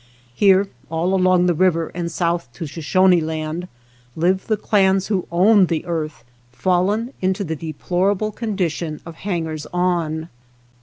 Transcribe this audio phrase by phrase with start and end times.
[0.33, 3.67] Here, all along the river, and south to Shoshone Land,
[4.15, 10.29] live the clans who owned the earth, fallen into the deplorable condition of hangers on.